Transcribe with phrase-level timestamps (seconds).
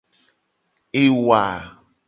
[1.01, 1.43] Ewa.